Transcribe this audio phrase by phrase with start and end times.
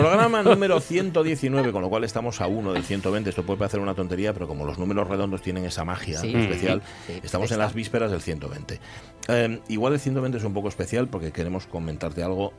[0.00, 3.30] Programa número 119, con lo cual estamos a uno del 120.
[3.30, 6.34] Esto puede parecer una tontería, pero como los números redondos tienen esa magia Sí.
[6.34, 8.80] especial, Sí, estamos en las vísperas del 120.
[9.28, 12.52] Eh, igual el 120 es un poco especial porque queremos comentarte algo.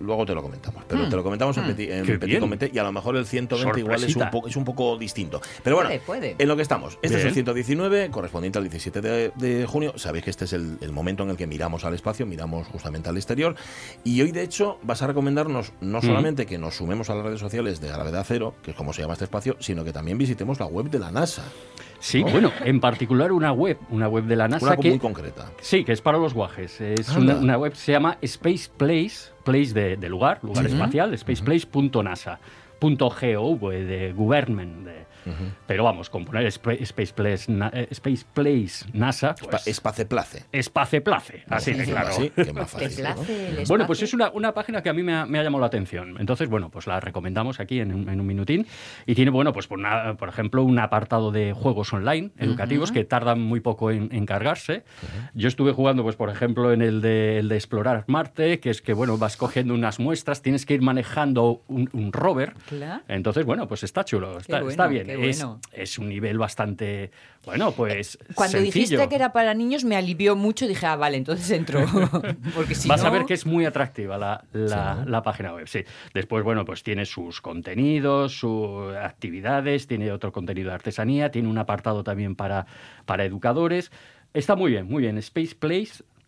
[0.00, 1.10] Luego te lo comentamos, pero Hmm.
[1.10, 2.40] te lo comentamos en, Petit, en Qué Petit bien.
[2.40, 5.40] Comité y a lo mejor el 120 igual es un, poco, es un poco distinto.
[5.62, 6.36] Pero bueno, Puede, puede.
[6.38, 6.94] en lo que estamos.
[7.02, 7.34] Este es el Bien.
[7.34, 9.92] 119, correspondiente al 17 de, de junio.
[9.96, 13.08] Sabéis que este es el, el momento en el que miramos al espacio, miramos justamente
[13.08, 13.54] al exterior.
[14.04, 17.40] Y hoy, de hecho, vas a recomendarnos no solamente que nos sumemos a las redes
[17.40, 20.58] sociales de Gravedad Cero, que es como se llama este espacio, sino que también visitemos
[20.60, 21.42] la web de la NASA.
[22.00, 25.52] Sí, bueno, en particular una web, una web de la NASA Una que muy concreta.
[25.60, 26.80] Sí, que es para los guajes.
[26.80, 32.40] Es una, una web, se llama Space Place, place de, de lugar, lugar espacial, spaceplace.nasa,
[32.80, 34.84] .gov, de government.
[34.86, 35.10] de-
[35.66, 40.46] Pero vamos, con poner Spa- Space Place, na- eh, Space Place NASA, pues, Espace Place.
[40.50, 42.08] espace place, así de claro.
[42.08, 43.14] así, que más ¿Te fácil, ¿no?
[43.16, 45.42] place el Bueno, pues es una, una página que a mí me ha, me ha
[45.42, 46.16] llamado la atención.
[46.18, 48.66] Entonces, bueno, pues la recomendamos aquí en, un- en un minutín.
[49.04, 53.04] Y tiene, bueno, pues por, una- por ejemplo, un apartado de juegos online educativos que
[53.04, 54.84] tardan muy poco en, en cargarse.
[55.34, 58.80] Yo estuve jugando, pues por ejemplo, en el de, el de Explorar Marte, que es
[58.80, 62.54] que, bueno, vas cogiendo unas muestras, tienes que ir manejando un, un rover.
[62.70, 63.02] Claro.
[63.08, 65.10] Entonces, bueno, pues está chulo, está, bueno, está bien.
[65.10, 65.60] Es, bueno.
[65.72, 67.10] es un nivel bastante,
[67.44, 68.72] bueno, pues Cuando sencillo.
[68.84, 70.66] dijiste que era para niños me alivió mucho.
[70.66, 71.84] Dije, ah, vale, entonces entro.
[72.54, 73.08] Porque si Vas no...
[73.08, 75.84] a ver que es muy atractiva la, la- la página web, sí.
[76.14, 81.58] Después, bueno, pues tiene sus contenidos, sus actividades, tiene otro contenido de artesanía, tiene un
[81.58, 82.66] apartado también para,
[83.04, 83.90] para educadores.
[84.32, 85.18] Está muy bien, muy bien.
[85.18, 86.19] spaceplace.nasa.gov.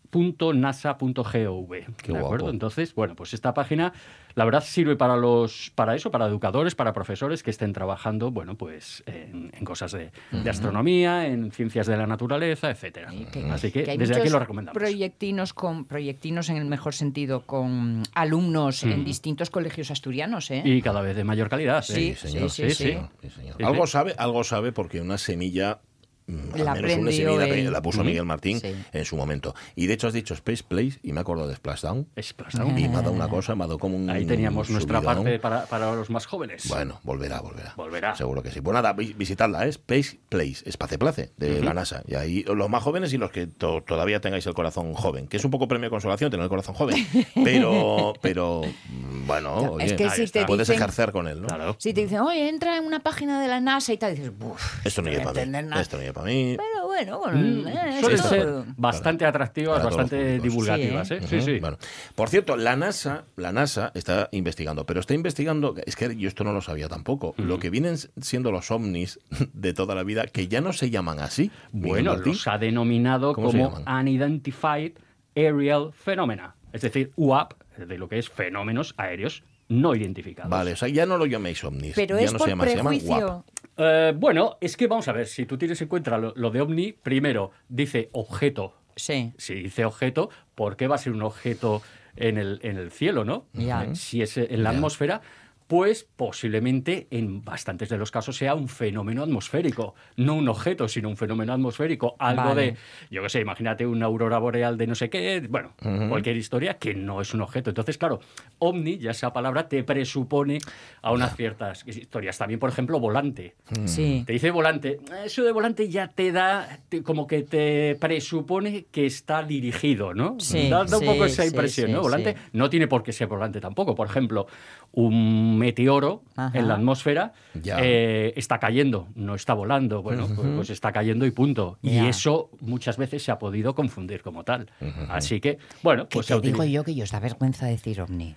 [2.01, 2.45] Qué ¿De acuerdo?
[2.45, 2.49] guapo.
[2.49, 3.91] Entonces, bueno, pues esta página,
[4.35, 8.55] la verdad, sirve para los, para eso, para educadores, para profesores que estén trabajando, bueno,
[8.55, 13.09] pues en, en cosas de, de astronomía, en ciencias de la naturaleza, etcétera.
[13.11, 14.77] Sí, que- Así que, desde aquí lo recomendamos.
[14.77, 20.61] Proyectinos, con, proyectinos en el mejor sentido, con alumnos en distintos colegios asturianos, ¿eh?
[20.65, 21.81] Y cada vez de mayor calidad.
[21.83, 22.15] Sí, ¿eh?
[22.15, 22.49] sí, señor.
[22.49, 22.97] sí, sí.
[23.21, 23.55] Sí, señor.
[23.57, 23.91] Sí, Algo sí.
[23.93, 25.79] sabe, algo sabe porque una semilla
[26.27, 28.73] mm, al La menos una semilla la puso Miguel Martín Sí.
[28.91, 29.53] en su momento.
[29.75, 32.07] Y de hecho has dicho Space Place y me acuerdo de Splashdown.
[32.21, 32.77] Splashdown.
[32.77, 35.39] Y me ha dado una cosa, me ha dado como un Ahí teníamos nuestra parte
[35.39, 36.67] para, para los más jóvenes.
[36.69, 37.73] Bueno, volverá, volverá.
[37.75, 38.15] Volverá.
[38.15, 38.61] Seguro que sí.
[38.61, 42.03] Pues nada, vi- visitadla, es Space Place, Espace Place, de la NASA.
[42.07, 45.37] Y ahí los más jóvenes y los que to- todavía tengáis el corazón joven, que
[45.37, 47.05] es un poco premio de consolación tener el corazón joven.
[47.43, 50.39] Pero, pero mm, bueno, Ya, oye, es que ahí si está.
[50.41, 51.47] te puedes dicen, ejercer con él, ¿no?
[51.47, 51.75] Claro.
[51.79, 54.85] si te dicen, oye, entra en una página de la NASA y tal, dices, uff,
[54.85, 55.69] Esto no llega para entender mí.
[55.69, 55.81] nada.
[55.81, 56.55] Esto no para mí.
[56.57, 58.47] Pero bueno, bueno, Mm, eh, Suelen esto- ser
[58.77, 61.07] bastante atractivas, Para bastante divulgativas.
[61.07, 61.17] Sí, ¿eh?
[61.21, 61.27] ¿eh?
[61.27, 61.51] Sí, sí.
[61.53, 61.77] Ujú, bueno.
[62.15, 66.43] Por cierto, la NASA, la NASA está investigando, pero está investigando, es que yo esto
[66.43, 69.19] no lo sabía tampoco, lo que vienen siendo los ovnis
[69.53, 71.51] de toda la vida, que ya no se llaman así.
[71.71, 72.33] Bueno, Martín.
[72.33, 73.83] los ha denominado ¿Cómo se como?
[73.99, 74.93] Unidentified
[75.35, 80.49] Aerial Phenomena, es decir, UAP, de lo que es fenómenos aéreos no identificados.
[80.49, 81.93] Vale, o sea, ya no lo llaméis ovnis.
[81.95, 83.15] Pero ya es no por se llama, se prejuicio.
[83.15, 83.45] WAP.
[83.77, 86.61] Eh, bueno, es que vamos a ver, si tú tienes en cuenta lo, lo de
[86.61, 88.75] ovni, primero dice objeto.
[88.95, 89.33] Sí.
[89.37, 91.81] Si dice objeto, ¿por qué va a ser un objeto
[92.15, 93.47] en el, en el cielo, no?
[93.53, 93.95] Ya.
[93.95, 95.21] Si es en la atmósfera,
[95.67, 101.09] pues posiblemente en bastantes de los casos sea un fenómeno atmosférico, no un objeto, sino
[101.09, 102.61] un fenómeno atmosférico, algo Vale.
[102.61, 102.75] de,
[103.09, 105.73] yo qué sé, imagínate una aurora boreal de no sé qué, bueno,
[106.09, 107.69] cualquier historia que no es un objeto.
[107.69, 108.19] Entonces, claro,
[108.59, 110.59] ovni, ya esa palabra te presupone
[111.01, 112.37] a unas ciertas historias.
[112.37, 113.55] También, por ejemplo, volante.
[113.85, 114.23] Sí.
[114.25, 114.99] Te dice volante.
[115.25, 120.37] Eso de volante ya te da, te- como que te presupone que está dirigido, ¿no?
[120.39, 122.01] Sí, da, da un sí, poco esa sí, impresión, sí, ¿no?
[122.01, 122.39] Volante sí.
[122.53, 123.95] no tiene por qué ser volante tampoco.
[123.95, 124.47] Por ejemplo,
[124.93, 126.57] un meteoro Ajá.
[126.57, 127.33] en la atmósfera
[127.63, 130.01] eh, está cayendo, no está volando.
[130.01, 131.77] Bueno, pues, pues está cayendo y punto.
[131.81, 134.69] Y eso muchas veces se ha podido confundir como tal.
[135.09, 138.35] Así que, bueno, pues te se digo yo que yo os da vergüenza decir ovni.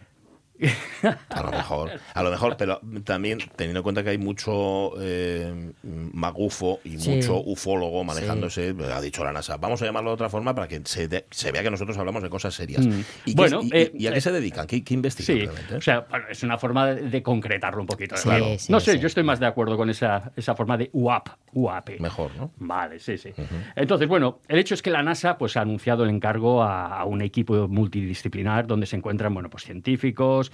[1.31, 5.73] A lo mejor, a lo mejor, pero también teniendo en cuenta que hay mucho eh,
[6.13, 7.11] magufo y Sí.
[7.11, 9.57] mucho ufólogo manejándose, ha dicho la NASA.
[9.59, 12.23] Vamos a llamarlo de otra forma para que se, de- se vea que nosotros hablamos
[12.23, 12.87] de cosas serias.
[12.87, 13.01] Mm.
[13.27, 14.67] ¿Y, Bueno, eh, y a qué eh, se dedican?
[14.67, 15.75] ¿Qué, qué investigan Sí, realmente?
[15.77, 18.15] o sea, es una forma de, de concretarlo un poquito.
[18.23, 18.47] Claro.
[18.59, 22.01] sí, no sé, yo estoy más de acuerdo con esa, esa forma de UAP, UAP.
[22.01, 22.51] Mejor, ¿no?
[22.57, 23.31] Vale, sí, sí.
[23.75, 27.05] Entonces, bueno, el hecho es que la NASA pues, ha anunciado el encargo a, a
[27.05, 30.46] un equipo multidisciplinar donde se encuentran bueno, pues, científicos,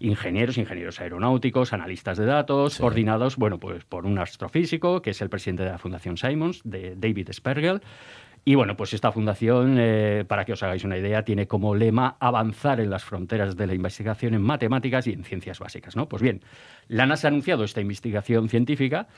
[0.00, 5.28] ingenieros, ingenieros aeronáuticos, analistas de datos, coordinados bueno, pues, por un astrofísico, que es el
[5.28, 7.80] presidente de la Fundación Simons, de David Spergel.
[8.44, 12.16] Y bueno, pues esta fundación, eh, para que os hagáis una idea, tiene como lema
[12.18, 16.08] avanzar en las fronteras de la investigación en matemáticas y en ciencias básicas, ¿no?
[16.08, 16.40] Pues bien,
[16.86, 19.08] la NASA ha anunciado esta investigación científica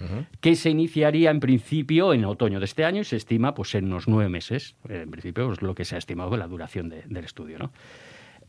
[0.40, 3.84] que se iniciaría en principio en otoño de este año y se estima pues en
[3.84, 4.74] unos nueve meses.
[4.88, 7.70] En principio es lo que se ha estimado la duración de- del estudio, ¿no?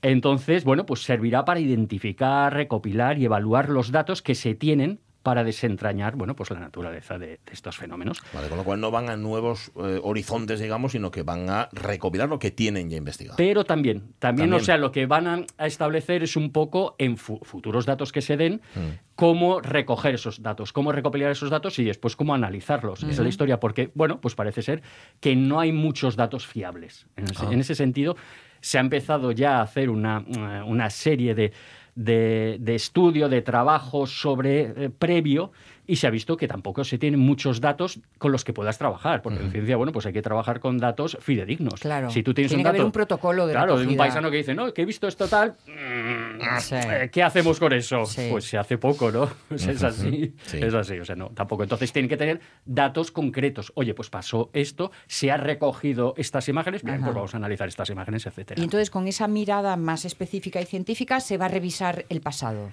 [0.02, 5.44] Entonces, bueno, pues servirá para identificar, recopilar y evaluar los datos que se tienen para
[5.44, 8.22] desentrañar bueno, pues la naturaleza de, estos fenómenos.
[8.34, 11.70] Vale, con lo cual no van a nuevos eh, horizontes, digamos, sino que van a
[11.72, 13.38] recopilar lo que tienen ya investigado.
[13.38, 15.28] Pero también, también, o sea, lo que van
[15.58, 19.16] a establecer es un poco en futuros datos que se den, mm.
[19.16, 23.04] cómo recoger esos datos, cómo recopilar esos datos y después cómo analizarlos.
[23.04, 24.82] Esa es la historia, porque, bueno, pues parece ser
[25.20, 27.06] que no hay muchos datos fiables.
[27.16, 27.50] En ese, ah.
[27.52, 28.16] en ese sentido,
[28.62, 30.24] se ha empezado ya a hacer una,
[30.66, 31.52] una serie de
[31.96, 35.52] de, estudio, de trabajo sobre eh, previo
[35.92, 39.22] y se ha visto que tampoco se tienen muchos datos con los que puedas trabajar,
[39.22, 41.82] porque en ciencia, bueno, pues hay que trabajar con datos fidedignos.
[41.82, 42.10] Claro.
[42.10, 44.38] Si tú tienes Tiene un que haber un protocolo de Claro, de un paisano que
[44.38, 46.42] dice, no, que he visto esto tal, mm,
[46.72, 48.04] eh, ¿qué hacemos con eso?
[48.30, 49.30] Pues se hace poco, ¿no?
[49.50, 51.64] Pues es así, es así, o sea, no, tampoco.
[51.64, 53.74] Entonces tienen que tener datos concretos.
[53.76, 57.90] Oye, pues pasó esto, se ha recogido estas imágenes, bien, pues vamos a analizar estas
[57.90, 58.62] imágenes, etcétera.
[58.62, 62.72] Y entonces con esa mirada más específica y científica se va a revisar el pasado.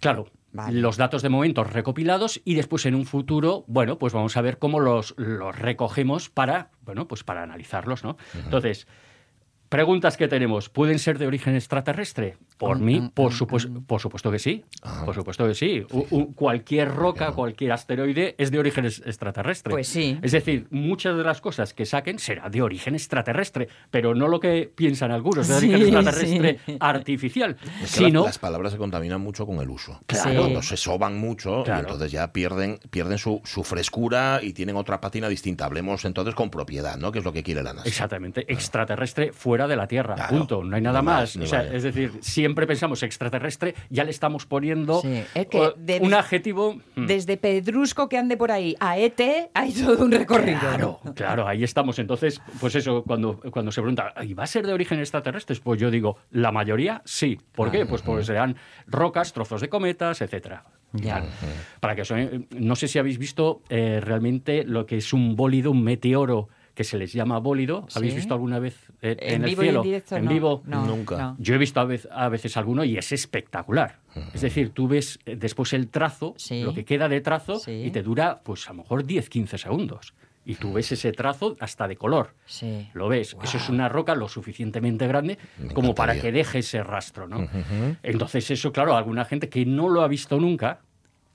[0.00, 0.30] Claro,
[0.70, 4.58] los datos de momento recopilados y después en un futuro, bueno, pues vamos a ver
[4.58, 8.16] cómo los, los recogemos para, bueno, pues para analizarlos, ¿no?
[8.34, 8.86] Entonces,
[9.68, 12.36] Preguntas que tenemos, ¿pueden ser de origen extraterrestre?
[12.58, 14.64] Por mí, mm, mm, por, mm, supuesto, por supuesto que sí.
[15.04, 15.86] Por supuesto que sí.
[16.34, 19.70] cualquier roca, cualquier asteroide es de origen extraterrestre.
[19.70, 20.18] Pues sí.
[20.22, 24.40] Es decir, muchas de las cosas que saquen será de origen extraterrestre, pero no lo
[24.40, 27.56] que piensan algunos, de origen extraterrestre artificial.
[27.84, 28.24] sino...
[28.24, 30.00] las, palabras se contaminan mucho con el uso.
[30.06, 30.40] Claro.
[30.40, 35.66] Cuando se soban mucho, entonces ya pierden, pierden su, frescura y tienen otra patina distinta.
[35.66, 37.12] Hablemos entonces con propiedad, ¿no?
[37.12, 37.88] Que es lo que quiere la NASA.
[37.88, 38.50] Exactamente.
[38.50, 41.36] Extraterrestre fuera de la Tierra, punto, no hay nada más.
[41.36, 42.12] es decir,
[42.46, 46.76] siempre pensamos extraterrestre, ya le estamos poniendo un adjetivo.
[46.94, 47.06] Mm.
[47.06, 49.20] Desde Pedrusco que ande por ahí a ET
[49.52, 50.60] hay todo un recorrido.
[50.60, 51.98] Claro, claro, ahí estamos.
[51.98, 55.56] Entonces, pues eso, cuando, cuando se pregunta, ¿y va a ser de origen extraterrestre?
[55.60, 57.36] Pues yo digo, la mayoría sí.
[57.52, 57.84] ¿Por qué?
[57.84, 58.56] Pues porque serán
[58.86, 60.64] rocas, trozos de cometas, etcétera.
[60.92, 61.24] Ya.
[61.80, 65.34] Para que eso, eh, no sé si habéis visto eh, realmente lo que es un
[65.34, 67.86] bólido, un meteoro que se les llama bólido.
[67.94, 69.82] ¿Habéis visto alguna vez en, el cielo?
[69.82, 70.62] en, vivo?
[70.66, 71.34] Nunca.
[71.38, 73.98] Yo he visto a, veces alguno y es espectacular.
[74.34, 78.02] Es decir, tú ves eh, después el trazo, lo que queda de trazo, y te
[78.02, 80.14] dura, pues a lo mejor 10-15 segundos.
[80.44, 82.34] Y tú ves ese trazo hasta de color.
[82.92, 83.36] Lo ves.
[83.42, 85.38] Eso es una roca lo suficientemente grande
[85.72, 87.48] como para que deje ese rastro, ¿no?
[88.02, 90.80] Entonces, eso, claro, alguna gente que no lo ha visto nunca,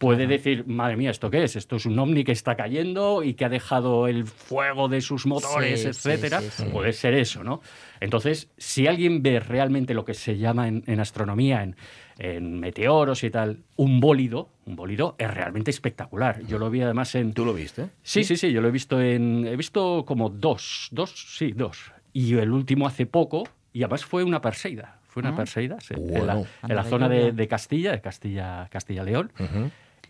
[0.01, 1.55] puede decir, madre mía, ¿esto qué es?
[1.55, 5.27] Esto es un ovni que está cayendo y que ha dejado el fuego de sus
[5.27, 6.41] motores, etcétera.
[6.73, 7.61] puede ser eso, ¿no?
[7.99, 11.71] Entonces, si alguien ve realmente lo que se llama en, astronomía,
[12.17, 16.41] en, meteoros y tal, un bólido, un bólido es realmente espectacular.
[16.47, 17.33] Yo lo vi además en...
[17.33, 17.89] ¿Tú lo viste?
[18.01, 19.45] Sí, sí, sí, yo lo he visto en...
[19.45, 21.91] He visto como dos, dos, sí, dos.
[22.11, 24.97] Y el último hace poco, y además fue una Perseida.
[25.03, 25.35] Fue una ah.
[25.35, 26.27] Perseida, en
[26.75, 29.31] la, zona de, Castilla, de Castilla, Castilla-León.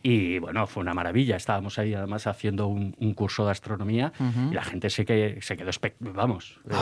[0.03, 1.35] Y bueno, fue una maravilla.
[1.35, 4.13] Estábamos ahí además haciendo un, curso de astronomía
[4.49, 5.69] y la gente se, que, se quedó,
[5.99, 6.73] vamos, eh,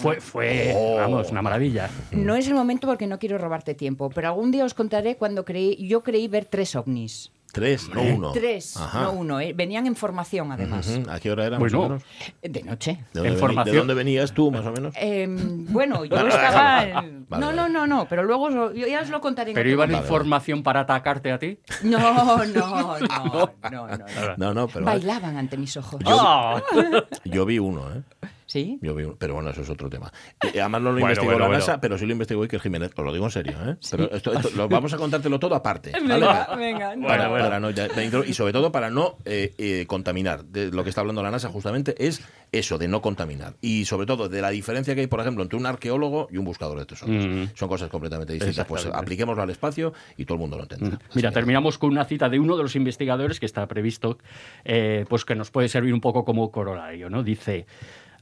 [0.00, 0.96] fue, fue oh.
[0.96, 1.90] vamos, una maravilla.
[2.10, 5.44] No es el momento porque no quiero robarte tiempo, pero algún día os contaré cuando
[5.44, 7.32] creí, yo creí ver tres ovnis.
[7.52, 8.32] Tres, no uno.
[8.32, 9.40] Tres, no uno.
[9.40, 9.52] ¿eh?
[9.54, 11.00] Venían en formación, además.
[11.08, 11.58] ¿A qué hora eran?
[11.58, 11.98] Bueno,
[12.42, 13.04] De noche.
[13.12, 14.94] ¿De dónde, ¿De dónde, venías tú, más o menos?
[14.96, 17.02] Em, bueno, yo estaba...
[17.30, 19.54] no, no, no, no, pero luego yo ya os lo contaré.
[19.54, 21.58] ¿Pero iban en formación para atacarte a ti?
[21.88, 22.98] No, no, no,
[23.70, 24.54] no, no.
[24.54, 24.84] no, pero...
[24.84, 26.00] Bailaban ante mis ojos.
[26.04, 26.62] Yo,
[27.24, 28.02] yo vi uno, ¿eh?
[28.48, 28.78] ¿Sí?
[28.80, 30.10] Yo pero bueno, eso es otro tema.
[30.54, 32.92] Y además no lo investigó la NASA, pero sí lo investigó Iker Jiménez.
[32.96, 33.76] Os lo digo en serio, ¿eh?
[33.90, 35.92] Pero esto, lo, vamos a contártelo todo aparte.
[36.08, 36.94] Venga, venga.
[37.06, 40.44] Para, no, y sobre todo para no eh, eh, contaminar.
[40.44, 43.54] De lo que está hablando la NASA justamente es eso, de no contaminar.
[43.60, 46.46] Y sobre todo de la diferencia que hay, por ejemplo, entre un arqueólogo y un
[46.46, 47.26] buscador de tesoros.
[47.26, 47.44] Mm.
[47.54, 48.66] Son cosas completamente distintas.
[48.66, 50.96] Pues apliquémoslo al espacio y todo el mundo lo entenderá.
[50.96, 51.00] Mm.
[51.14, 54.16] Mira, terminamos con una cita de uno de los investigadores que está previsto,
[54.64, 57.22] eh, pues que nos puede servir un poco como corolario, ¿no?
[57.22, 57.66] Dice...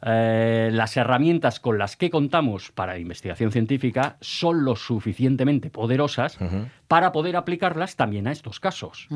[0.08, 6.38] Eh, las herramientas con las que contamos para investigación científica son lo suficientemente poderosas
[6.86, 9.08] para poder aplicarlas también a estos casos.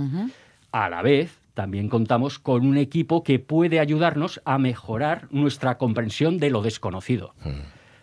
[0.73, 6.38] A la vez, también contamos con un equipo que puede ayudarnos a mejorar nuestra comprensión
[6.38, 7.35] de lo desconocido.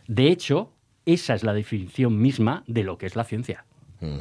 [0.07, 0.71] De hecho,
[1.05, 3.65] esa es la definición misma de lo que es la ciencia.
[3.99, 4.19] Mm,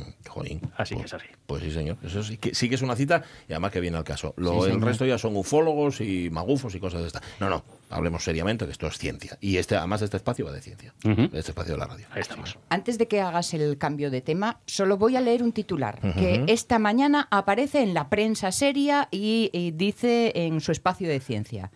[0.77, 1.27] así que es así.
[1.47, 1.97] Pues sí, señor.
[2.03, 4.35] Eso sí que, sí que es una cita y además que viene al caso.
[4.37, 7.23] Lo, el resto ya son ufólogos y magufos y cosas de estas.
[7.41, 7.65] No, no.
[7.89, 9.39] Hablemos seriamente que esto es ciencia.
[9.41, 10.93] Y este, además este espacio va de ciencia.
[11.33, 12.07] Este espacio de la radio.
[12.11, 12.59] Ahí estamos.
[12.69, 16.45] Antes de que hagas el cambio de tema, solo voy a leer un titular que
[16.49, 21.71] esta mañana aparece en la prensa seria y dice en su espacio de ciencia.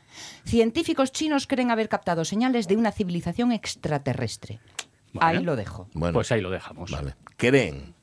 [0.45, 4.59] Científicos chinos creen haber captado señales de una civilización extraterrestre.
[5.19, 5.89] Ahí lo dejo.
[5.95, 6.91] Bueno, pues ahí lo dejamos.
[6.91, 7.15] Vale.
[7.37, 7.95] Creen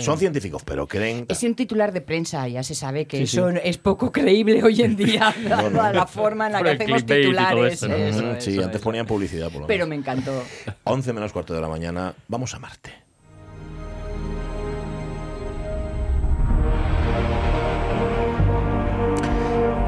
[0.00, 1.26] son científicos, pero creen.
[1.28, 4.96] Es un titular de prensa, ya se sabe que eso es poco creíble hoy en
[4.96, 7.86] día, la forma en la que hacemos titulares.
[8.38, 9.50] sí, antes ponían publicidad.
[9.50, 10.42] Por lo pero me encantó.
[10.84, 12.92] 11 menos cuarto de la mañana, vamos a Marte.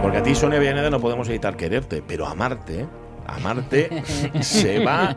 [0.03, 2.87] Porque a ti, Sonia Villaneda, no podemos evitar quererte, pero a Marte
[3.27, 4.03] a Marte
[4.41, 5.17] se va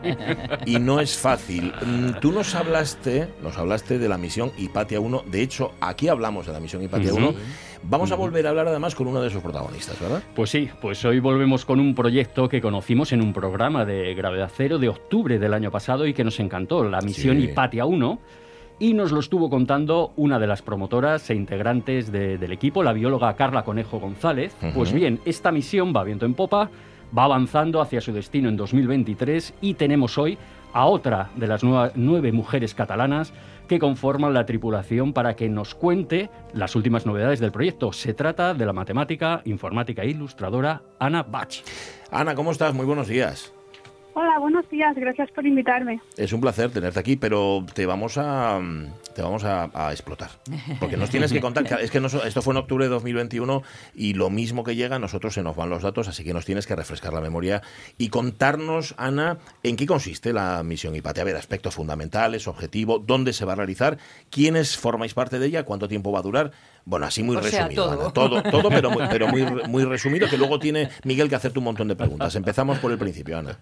[0.66, 1.72] y no es fácil.
[1.84, 5.24] Mm, tú nos hablaste, nos hablaste de la misión Hipatia 1.
[5.30, 7.34] De hecho, aquí hablamos de la misión Hipatia 1.
[7.84, 10.22] Vamos a volver a hablar además con uno de sus protagonistas, ¿verdad?
[10.34, 14.50] Pues sí, pues hoy volvemos con un proyecto que conocimos en un programa de Gravedad
[14.54, 18.18] Cero de octubre del año pasado y que nos encantó, la misión Hipatia 1
[18.80, 23.34] y nos lo estuvo contando una de las promotoras e integrantes del equipo, la bióloga
[23.34, 24.56] Carla Conejo González.
[24.74, 26.70] Pues bien, esta misión va viento en popa,
[27.16, 30.38] va avanzando hacia su destino en 2023 y tenemos hoy
[30.72, 33.32] a otra de las nueve mujeres catalanas
[33.68, 37.92] que conforman la tripulación para que nos cuente las últimas novedades del proyecto.
[37.92, 41.62] Se trata de la matemática, informática e ilustradora Ana Bach.
[42.10, 42.74] Ana, ¿cómo estás?
[42.74, 43.57] Muy buenos días.
[44.20, 46.00] Hola, buenos días, gracias por invitarme.
[46.16, 48.60] Es un placer tenerte aquí, pero te vamos a
[49.14, 50.30] te vamos a, explotar.
[50.80, 53.62] Porque nos tienes que contar, es que esto fue en octubre de 2021
[53.94, 56.66] y lo mismo que llega, nosotros se nos van los datos, así que nos tienes
[56.66, 57.62] que refrescar la memoria
[57.96, 61.20] y contarnos, Ana, en qué consiste la misión IPATE.
[61.20, 63.98] A ver, aspectos fundamentales, objetivo, dónde se va a realizar,
[64.30, 66.50] quiénes formáis parte de ella, cuánto tiempo va a durar.
[66.84, 68.10] Bueno, así muy resumido, todo.
[68.10, 71.66] todo, todo, pero, muy, pero muy, muy resumido, que luego tiene Miguel que hacerte un
[71.66, 72.34] montón de preguntas.
[72.34, 73.56] Empezamos por el principio, Ana.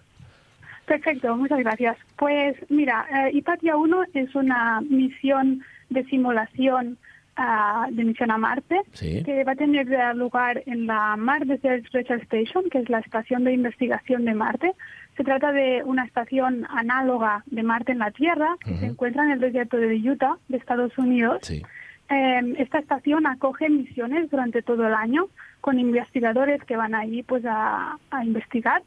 [0.87, 1.97] Perfecto, muchas gracias.
[2.17, 6.97] Pues mira, eh, Hipatia 1 es una misión de simulación
[7.37, 12.69] uh, de misión a Marte que va a tener lugar en la Mars Research Station,
[12.71, 14.71] que es la estación de investigación de Marte.
[15.17, 19.31] Se trata de una estación análoga de Marte en la Tierra que se encuentra en
[19.31, 21.49] el desierto de Utah, de Estados Unidos.
[21.51, 25.27] Eh, esta estación acoge misiones durante todo el año
[25.59, 28.83] con investigadores que van allí pues a, a investigar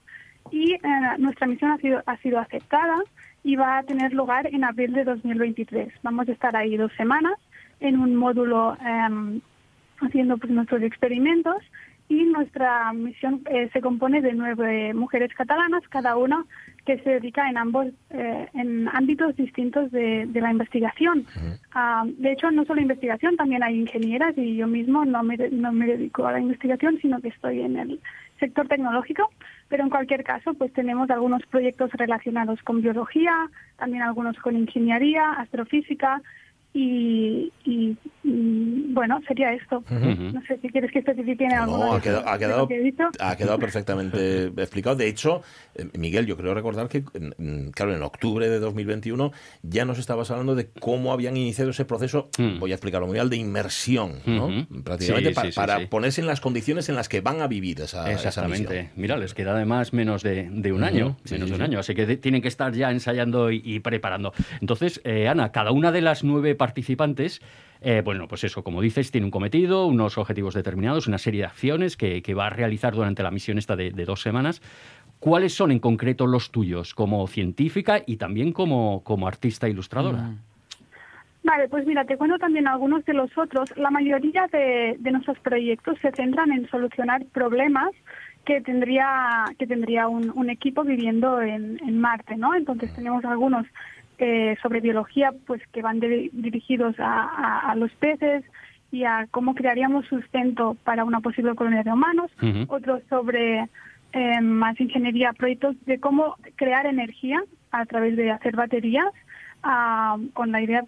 [0.51, 0.79] y eh,
[1.19, 2.97] nuestra misión ha sido, ha sido aceptada
[3.43, 5.93] y va a tener lugar en abril de 2023.
[6.03, 7.35] Vamos a estar ahí dos semanas
[7.81, 9.41] en un módulo em,
[10.01, 11.57] haciendo pues, nuestros experimentos
[12.11, 16.45] y nuestra misión eh, se compone de nueve mujeres catalanas, cada una
[16.85, 21.25] que se dedica en ambos eh, en ámbitos distintos de, la investigación.
[21.73, 25.73] Ah, de hecho, no solo investigación, también hay ingenieras y yo mismo no me, no
[25.73, 28.01] me dedico a la investigación, sino que estoy en el
[28.41, 29.31] sector tecnológico,
[29.69, 33.33] pero en cualquier caso, pues tenemos algunos proyectos relacionados con biología,
[33.77, 36.21] también algunos con ingeniería, astrofísica
[36.73, 37.53] y,
[38.23, 39.83] bueno, sería esto.
[39.91, 41.79] No sé si quieres que especifique algo.
[41.79, 42.69] No, ha quedado, ha quedado,
[43.19, 44.97] ha quedado perfectamente explicado.
[44.97, 45.43] De hecho,
[45.75, 47.03] eh, Miguel, yo creo recordar que,
[47.73, 52.31] claro, en octubre de 2021 ya nos estabas hablando de cómo habían iniciado ese proceso,
[52.39, 52.61] mm.
[52.61, 54.67] voy a explicarlo muy mal, de inmersión, ¿no?
[54.85, 58.91] Prácticamente para ponerse en las condiciones en las que van a vivir esa, Exactamente.
[58.97, 62.43] Mira, les queda además menos de, un año, menos de un año, así que tienen
[62.43, 64.33] que estar ya ensayando y, preparando.
[64.61, 67.41] Entonces, eh, Ana, cada una de las nueve participantes,
[67.81, 71.47] eh, bueno, pues eso, como dices, tiene un cometido, unos objetivos determinados, una serie de
[71.47, 74.61] acciones que, va a realizar durante la misión esta de, dos semanas.
[75.19, 80.19] ¿Cuáles son en concreto los tuyos como científica y también como, como artista ilustradora?
[80.19, 80.39] Mm.
[81.43, 83.75] Vale, pues mira, te cuento también algunos de los otros.
[83.79, 87.91] La mayoría de, nuestros proyectos se centran en solucionar problemas
[88.45, 92.55] que tendría que tendría un, equipo viviendo en, en, Marte, ¿no?
[92.55, 93.67] Entonces tenemos algunos
[94.21, 98.45] eh, sobre biología, pues que van dirigidos a, los peces
[98.93, 102.31] y a cómo crearíamos sustento para una posible colonia de humanos.
[102.69, 103.69] Otros sobre
[104.13, 109.09] eh, más ingeniería, proyectos de cómo crear energía a través de hacer baterías,
[109.63, 110.85] ah, con la idea,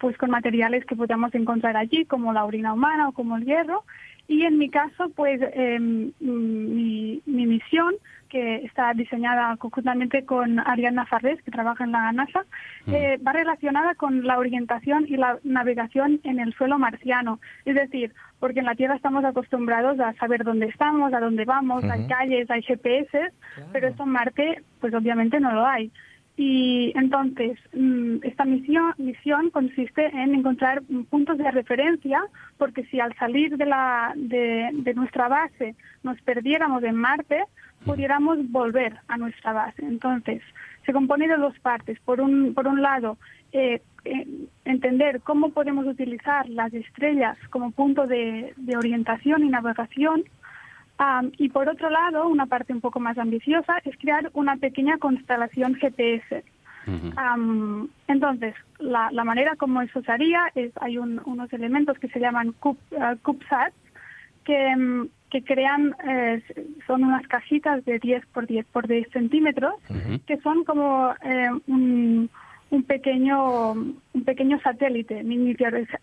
[0.00, 3.84] pues con materiales que podamos encontrar allí, como la orina humana o como el hierro.
[4.26, 7.94] Y en mi caso, pues mi, mi misión
[8.30, 12.44] que está diseñada conjuntamente con Ariana Farrés, que trabaja en la NASA,
[12.86, 12.94] mm.
[12.94, 17.40] eh, va relacionada con la orientación y la navegación en el suelo marciano.
[17.66, 21.84] Es decir, porque en la Tierra estamos acostumbrados a saber dónde estamos, a dónde vamos,
[21.84, 23.32] hay calles, hay GPS,
[23.72, 25.90] pero esto en Marte, pues obviamente no lo hay.
[26.36, 32.22] Y entonces, mm, esta misión, misión consiste en encontrar puntos de referencia,
[32.56, 37.44] porque si al salir de, la, de, de nuestra base nos perdiéramos en Marte,
[37.84, 39.84] pudiéramos volver a nuestra base.
[39.84, 40.42] Entonces,
[40.86, 41.98] se compone de dos partes.
[42.00, 43.18] Por un, por un lado,
[43.52, 44.26] eh, eh,
[44.64, 50.24] entender cómo podemos utilizar las estrellas como punto de, orientación y navegación.
[51.38, 55.74] Y por otro lado, una parte un poco más ambiciosa es crear una pequeña constelación
[55.74, 56.44] GPS.
[58.08, 63.74] entonces, la, manera como eso se haría es, hay unos elementos que se llaman CubeSats,
[64.44, 66.42] que, mm, que crean, eh,
[66.86, 69.74] son unas cajitas de 10 por 10 por 10 centímetros,
[70.26, 72.28] que son como eh, un,
[72.70, 75.22] un, pequeño, un pequeño satélite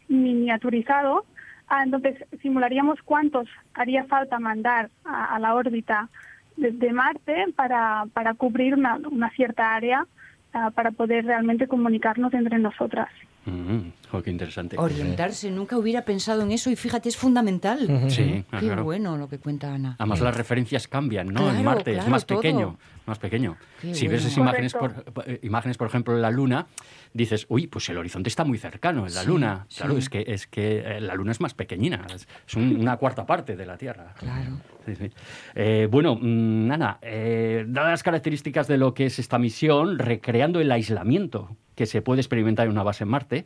[0.08, 1.26] miniaturizado.
[1.68, 6.10] Ah, entonces, simularíamos cuántos haría falta mandar a, la órbita
[6.56, 10.06] de, Marte para, para cubrir una, una cierta área
[10.54, 13.10] ah, para poder realmente comunicarnos entre nosotras.
[13.48, 14.78] Mm, oh, qué interesante.
[14.78, 18.10] Orientarse, nunca hubiera pensado en eso y fíjate, es fundamental.
[18.10, 19.96] Sí, Qué bueno lo que cuenta Ana.
[19.98, 21.50] Además las referencias cambian, ¿no?
[21.50, 23.58] en Marte es más pequeño, más pequeño.
[23.94, 26.68] si ves esas imágenes por, eh, imágenes, por ejemplo, en la Luna,
[27.14, 29.66] dices, uy, pues el horizonte está muy cercano en la Luna.
[29.76, 33.56] Claro, es que, es que eh, la Luna es más pequeñina, es, una cuarta parte
[33.56, 34.14] de la Tierra.
[34.18, 34.58] Claro.
[35.56, 40.72] Eh, bueno, mm, Ana, dadas las características de lo que es esta misión, recreando el
[40.72, 43.46] aislamiento que se puede experimentar en una base en Marte.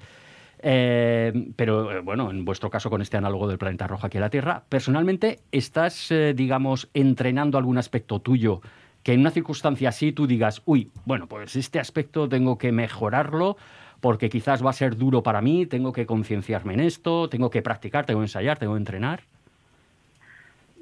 [0.63, 4.21] Eh, pero eh, bueno, en vuestro caso con este análogo del planeta rojo aquí en
[4.21, 8.61] la Tierra, personalmente, ¿estás, eh, digamos, entrenando algún aspecto tuyo
[9.03, 13.57] que en una circunstancia así tú digas, uy, bueno, pues este aspecto tengo que mejorarlo
[14.00, 17.61] porque quizás va a ser duro para mí, tengo que concienciarme en esto, tengo que
[17.61, 19.23] practicar, tengo que ensayar, tengo que entrenar?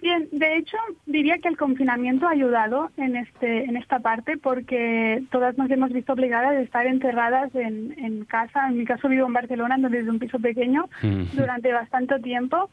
[0.01, 5.23] Bien, de hecho diría que el confinamiento ha ayudado en este en esta parte porque
[5.29, 8.67] todas nos hemos visto obligadas a estar encerradas en, en casa.
[8.69, 10.89] En mi caso vivo en Barcelona, desde un piso pequeño
[11.33, 12.69] durante bastante tiempo.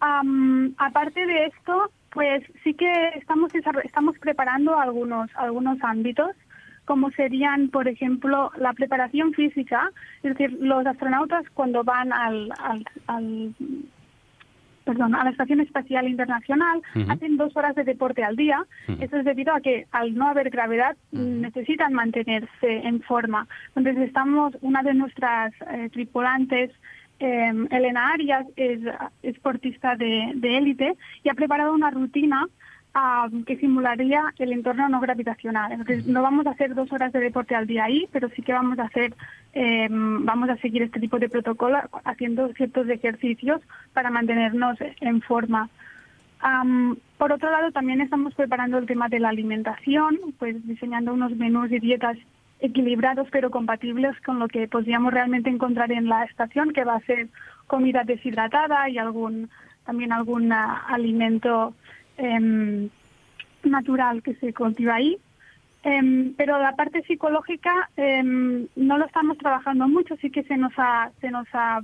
[0.00, 6.32] aparte de esto, pues sí que estamos estamos preparando algunos algunos ámbitos
[6.84, 9.90] como serían, por ejemplo, la preparación física,
[10.22, 12.52] es decir, los astronautas cuando van al,
[13.08, 13.54] al
[14.86, 18.64] perdón, a la Estación Espacial Internacional, hacen dos horas de deporte al día.
[19.00, 23.48] Eso es debido a que al no haber gravedad necesitan mantenerse en forma.
[23.74, 26.70] Entonces estamos, una de nuestras eh, tripulantes,
[27.18, 28.78] eh, Elena Arias, es
[29.22, 32.46] esportista de élite y ha preparado una rutina
[33.44, 35.72] que simularía el entorno no gravitacional.
[35.72, 38.52] Entonces, no vamos a hacer dos horas de deporte al día ahí, pero sí que
[38.52, 39.14] vamos a hacer,
[39.52, 43.60] eh, vamos a seguir este tipo de protocolo haciendo ciertos ejercicios
[43.92, 45.68] para mantenernos en forma.
[47.18, 51.70] por otro lado, también estamos preparando el tema de la alimentación, pues diseñando unos menús
[51.72, 52.16] y dietas
[52.60, 57.00] equilibrados pero compatibles con lo que podríamos realmente encontrar en la estación, que va a
[57.00, 57.28] ser
[57.66, 59.50] comida deshidratada y algún
[59.84, 61.74] también algún alimento
[62.18, 62.88] Em,
[63.66, 65.18] natural que se cultiva ahí.
[65.82, 70.72] Em, pero la parte psicológica em, no lo estamos trabajando mucho, sí que se nos
[70.76, 71.80] ha, se nos ha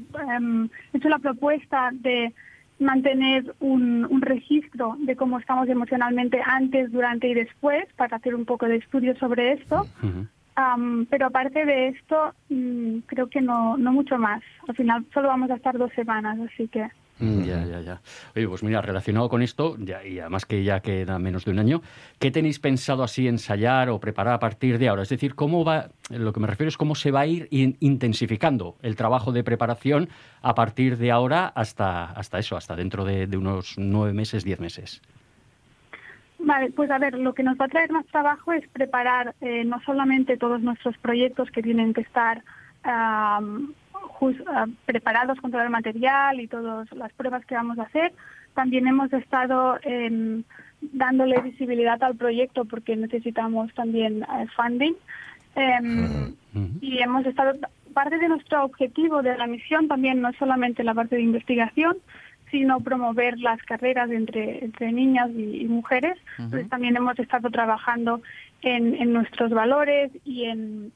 [0.92, 2.32] hecho la propuesta de
[2.80, 8.44] mantener un, un, registro de cómo estamos emocionalmente antes, durante y después, para hacer un
[8.44, 9.86] poco de estudio sobre esto.
[11.08, 14.42] pero aparte de esto, mm, creo que no, no mucho más.
[14.66, 16.90] Al final solo vamos a estar dos semanas, así que...
[17.22, 18.00] Mm, ya, ya, ya.
[18.34, 21.60] Oye, pues mira, relacionado con esto, ya, y además que ya queda menos de un
[21.60, 21.80] año,
[22.18, 25.02] ¿qué tenéis pensado así ensayar o preparar a partir de ahora?
[25.02, 28.74] Es decir, ¿cómo va, lo que me refiero es cómo se va a ir intensificando
[28.82, 30.08] el trabajo de preparación
[30.42, 35.00] a partir de ahora hasta, hasta eso, hasta dentro de, unos nueve meses, diez meses?
[36.40, 39.64] Vale, pues a ver, lo que nos va a traer más trabajo es preparar eh,
[39.64, 42.42] no solamente todos nuestros proyectos que tienen que estar
[42.84, 43.40] Ah,
[44.86, 48.12] preparados con todo el material y todas las pruebas que vamos a hacer.
[48.54, 50.44] También hemos estado em,
[50.80, 54.94] dándole visibilidad al proyecto porque necesitamos también eh, funding.
[55.54, 56.34] Em,
[56.80, 57.58] y hemos estado,
[57.92, 61.96] parte de nuestro objetivo de la misión también no es solamente la parte de investigación,
[62.50, 66.18] sino promover las carreras entre, entre niñas y, mujeres.
[66.38, 68.22] Entonces también hemos estado trabajando
[68.60, 70.92] en, en nuestros valores y en,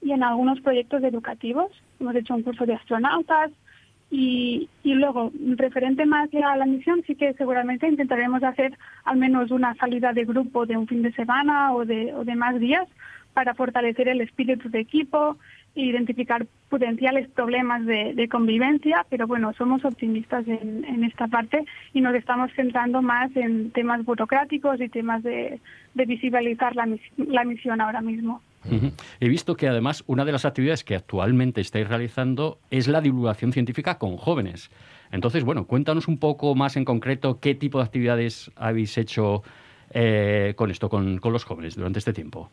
[0.00, 1.72] y en algunos proyectos educativos.
[2.04, 3.50] Hemos hecho un curso de astronautas
[4.10, 9.50] y, y luego, referente más a la misión, sí que seguramente intentaremos hacer al menos
[9.50, 12.86] una salida de grupo de un fin de semana o de, o de más días
[13.32, 15.38] para fortalecer el espíritu de equipo
[15.74, 21.64] e identificar potenciales problemas de, convivencia, pero bueno, somos optimistas en, en, esta parte
[21.94, 25.58] y nos estamos centrando más en temas burocráticos y temas de,
[25.94, 26.86] de visibilizar la,
[27.16, 28.42] la misión ahora mismo.
[29.20, 33.52] He visto que además una de las actividades que actualmente estáis realizando es la divulgación
[33.52, 34.70] científica con jóvenes.
[35.12, 39.42] Entonces, bueno, cuéntanos un poco más en concreto qué tipo de actividades habéis hecho
[39.90, 42.50] eh, con esto, con, los jóvenes durante este tiempo.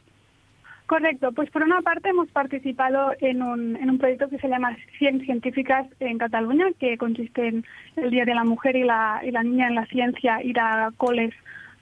[0.86, 4.76] Correcto, pues por una parte hemos participado en un, en un proyecto que se llama
[4.98, 9.32] Ciencias Científicas en Cataluña, que consiste en el Día de la Mujer y la, y
[9.32, 11.34] la Niña en la Ciencia, ir a coles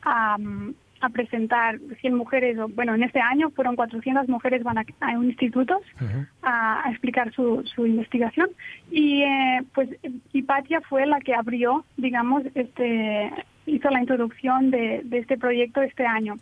[0.03, 0.37] a,
[1.01, 5.13] a presentar 100 mujeres, o, bueno, en este año fueron 400 mujeres van a, a
[5.13, 5.81] institutos
[6.41, 8.49] a, a explicar su, su investigación.
[8.91, 9.89] Y eh, pues
[10.33, 13.31] Hipatia fue la que abrió, digamos, este
[13.65, 16.35] hizo la introducción de, de este proyecto este año.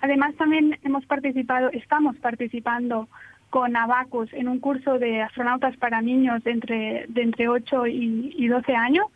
[0.00, 3.08] Además también hemos participado, estamos participando
[3.50, 8.34] con Abacus en un curso de astronautas para niños de entre, de entre 8 y,
[8.36, 9.06] y 12 años.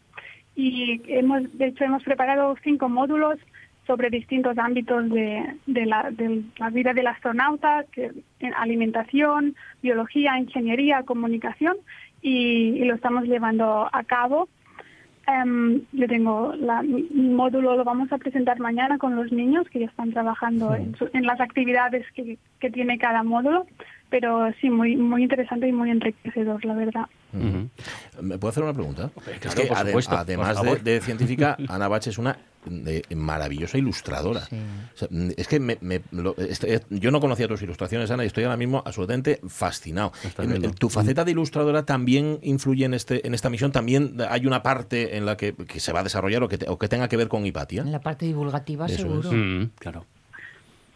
[0.55, 3.39] Y hemos, de hecho hemos preparado cinco módulos
[3.87, 10.39] sobre distintos ámbitos de, de, la, de la vida del astronauta, que, en alimentación, biología,
[10.39, 11.77] ingeniería, comunicación,
[12.23, 14.49] y, y lo estamos llevando a cabo.
[15.29, 19.81] Em, yo tengo la, mi módulo, lo vamos a presentar mañana con los niños que
[19.81, 23.67] ya están trabajando en, su- en las actividades que, que tiene cada módulo,
[24.11, 27.07] pero sí, muy, muy interesante y muy enriquecedor, la verdad.
[28.23, 29.11] ¿Me puedo hacer una pregunta?
[29.31, 30.81] Es claro, que por ade- supuesto, por además de, favor.
[30.83, 34.41] de científica, Ana Bach es una de- maravillosa ilustradora.
[34.47, 34.57] Sí.
[34.95, 38.25] O sea, mm, es que me- me- lo- este- yo no conocía tus ilustraciones, Ana,
[38.25, 40.13] y estoy ahora mismo absolutamente fascinado.
[40.39, 43.71] En- ¿Tu faceta de ilustradora también influye en, este, en esta misión?
[43.71, 46.71] ¿También hay una parte en la que, que se va a desarrollar o que, te-
[46.71, 47.83] o que tenga que ver con Hipatia?
[47.83, 49.31] En la parte divulgativa, Eso seguro.
[49.33, 50.07] Mm, claro.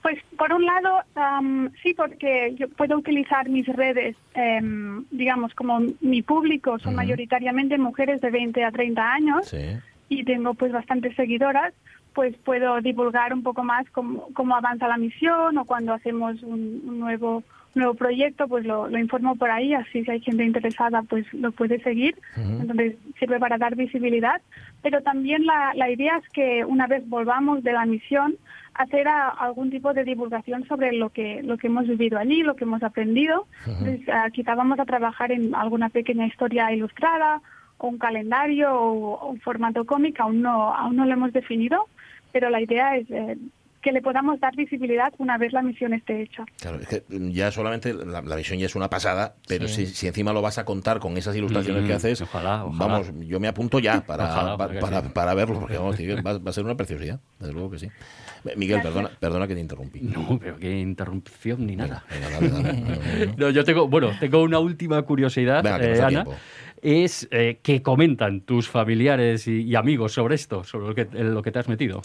[0.03, 5.81] Pues por un lado, am, sí, porque yo puedo utilizar mis redes, em, digamos, como
[6.01, 9.77] mi público son mayoritariamente mujeres de 20 a 30 años Sí.
[10.09, 11.75] y tengo pues bastantes seguidoras,
[12.15, 16.83] pues puedo divulgar un poco más cómo, cómo avanza la misión o cuando hacemos un,
[16.87, 17.43] un nuevo
[17.75, 21.53] nuevo proyecto, pues lo, lo informo por ahí, así si hay gente interesada, pues lo
[21.53, 22.17] puede seguir.
[22.37, 24.41] Entonces sirve para dar visibilidad.
[24.83, 28.35] Pero también la, la idea es que una vez volvamos de la misión,
[28.83, 32.55] hacer a- algún tipo de divulgación sobre lo que lo que hemos vivido allí, lo
[32.57, 33.47] que hemos aprendido.
[33.67, 37.41] Entonces, ah, quizá vamos a trabajar en alguna pequeña historia ilustrada
[37.79, 41.87] o un calendario o, o un formato cómic, aún no aún no lo hemos definido,
[42.33, 43.37] pero la idea es eh,
[43.83, 46.45] que le podamos dar visibilidad una vez la misión esté hecha.
[46.61, 49.87] Claro, es que mm, ya solamente la, la misión ya es una pasada, pero Sí.
[49.87, 52.87] si, si encima lo vas a contar con esas ilustraciones Mm, que haces, ojalá, ojalá.
[52.87, 55.09] vamos, yo me apunto ya para, Ojalá, para, sí.
[55.15, 57.87] para verlo, porque vamos, tío, va, va a ser una preciosidad, desde luego que sí.
[57.87, 58.95] Eh, Miguel, Gracias.
[58.95, 60.01] perdona, perdona que te interrumpí.
[60.01, 62.05] No, pero qué interrupción ni nada.
[62.11, 63.27] Venga, dale, dale.
[63.37, 66.09] No, no, yo tengo, bueno, tengo una última curiosidad, Venga, que eh, Ana.
[66.09, 66.35] tiempo.
[66.83, 71.53] Es eh, qué comentan tus familiares y, y amigos sobre esto, sobre que, lo que
[71.53, 72.01] te has metido.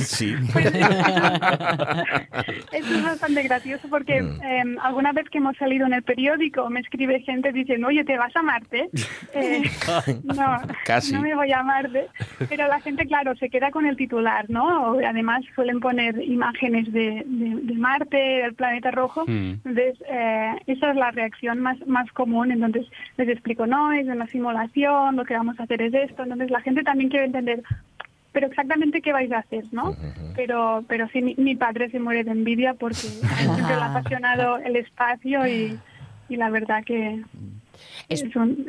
[0.00, 0.34] Sí.
[0.34, 0.54] Esto
[2.72, 4.42] es bastante gracioso porque Mm.
[4.42, 8.16] eh, alguna vez que hemos salido en el periódico me escribe gente diciendo, oye, ¿te
[8.16, 8.88] vas a Marte?
[9.34, 9.62] Eh,
[10.24, 11.12] no, Casi.
[11.12, 12.06] no me voy a Marte.
[12.48, 14.96] Pero la gente, claro, se queda con el titular, ¿no?
[15.04, 19.24] Además suelen poner imágenes de, de- de Marte, del planeta rojo.
[19.26, 19.54] Mm.
[19.64, 22.52] Entonces, eh, esa es la reacción más, más común.
[22.52, 26.22] Entonces, les explico, no, es una simulación, lo que vamos a hacer es esto.
[26.22, 27.62] Entonces, la gente también quiere entender,
[28.34, 29.94] pero exactamente qué vais a hacer, ¿no?
[30.36, 33.08] Pero, pero sí, mi, mi padre se muere de envidia porque
[33.54, 35.78] siempre le ha apasionado el espacio y,
[36.28, 37.22] y la verdad que
[38.08, 38.66] Es- es un-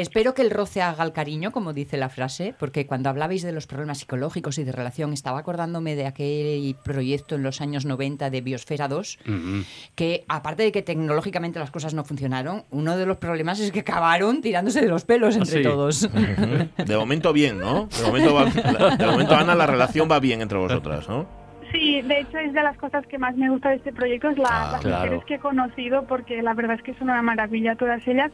[0.00, 3.52] Espero que el roce haga el cariño, como dice la frase, porque cuando hablabais de
[3.52, 8.30] los problemas psicológicos y de relación, estaba acordándome de aquel proyecto en los años 90
[8.30, 9.60] de Biosfera 2, Mm,
[9.94, 13.80] que aparte de que tecnológicamente las cosas no funcionaron, uno de los problemas es que
[13.80, 15.62] acabaron tirándose de los pelos entre Sí.
[15.62, 16.08] todos.
[16.86, 17.86] De momento bien, ¿no?
[17.86, 21.26] De momento, va- de momento, Ana, la relación va bien entre vosotras, ¿no?
[21.72, 24.38] Sí, de hecho es de las cosas que más me gusta de este proyecto, es
[24.38, 25.04] la, Ah, las claro.
[25.04, 28.32] mujeres que he conocido, porque la verdad es que son una maravilla todas ellas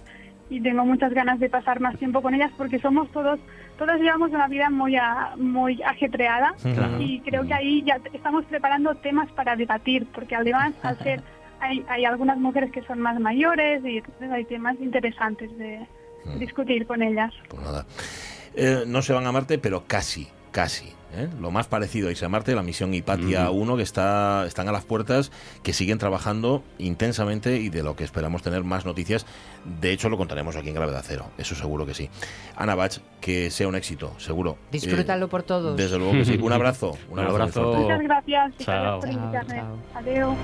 [0.49, 3.39] y tengo muchas ganas de pasar más tiempo con ellas porque somos todos,
[3.79, 7.01] todos llevamos una vida muy, a- muy ajetreada Claro.
[7.01, 11.23] y creo que ahí ya estamos preparando temas para debatir, porque además al ser,
[11.61, 15.87] hay, hay algunas mujeres que son más mayores y entonces hay temas interesantes de
[16.39, 17.33] discutir con ellas.
[17.49, 17.87] Pues nada.
[18.55, 20.93] Eh, no se van a Marte, pero casi, casi.
[21.15, 21.29] ¿Eh?
[21.41, 24.73] Lo más parecido a irse a Marte, la misión Hipatia 1, que está, están a
[24.73, 25.31] las puertas,
[25.63, 29.27] que siguen trabajando intensamente y de lo que esperamos tener más noticias.
[29.81, 32.09] De hecho, lo contaremos aquí en Gravedad Cero, eso seguro que sí.
[32.57, 34.57] Ana Bach, que sea un éxito, seguro.
[34.71, 35.77] Disfrútalo Eh, por todos.
[35.77, 36.39] Desde luego que sí.
[36.41, 36.97] Un abrazo.
[37.11, 37.75] Un Un abrazo.
[37.75, 39.01] Muchas gracias, y Chao.
[39.01, 39.55] gracias por Chao, invitarme.
[39.61, 39.77] chao.
[39.95, 40.37] Adiós.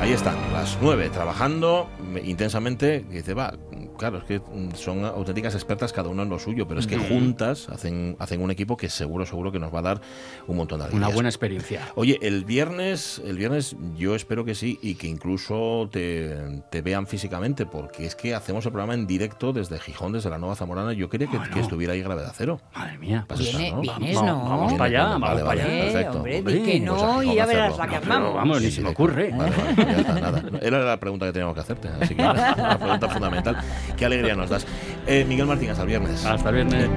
[0.00, 1.88] Ahí están, las nueve, trabajando
[2.24, 3.04] intensamente.
[3.08, 3.54] Y dice, va,
[4.02, 6.98] claro, es que mm, son auténticas expertas cada uno en lo suyo, pero es que
[6.98, 10.00] juntas hacen, hacen un equipo que seguro, seguro que nos va a dar
[10.48, 11.14] un montón de Una alegrías.
[11.14, 11.80] buena experiencia.
[11.94, 17.06] Oye, el viernes, el viernes yo espero que sí y que incluso te, te vean
[17.06, 20.92] físicamente, porque es que hacemos el programa en directo desde Gijón, desde la Nueva Zamorana.
[20.94, 21.54] Yo quería que, Bueno.
[21.54, 22.60] que estuviera ahí Gravedad Cero.
[22.74, 23.24] Madre mía.
[23.28, 23.80] Vas a estar, Viene- ¿no?
[23.82, 24.48] vienes, Vamos, ¿no?
[24.50, 25.72] vamos Viene, para allá, vale, vamos vale, para allá.
[25.78, 26.16] Eh, perfecto.
[26.18, 28.34] hombre, que pues a no Gijón y ya verás la que armamos.
[28.34, 29.30] vamos, ni se me ocurre.
[29.30, 30.42] Vale, vale, pues ya está, nada.
[30.60, 33.56] Era la pregunta que teníamos que hacerte, así que una pregunta fundamental.
[33.96, 34.66] Qué alegría nos das.
[35.06, 36.24] Eh, Miguel Martín, hasta el viernes.
[36.24, 36.88] Hasta el viernes.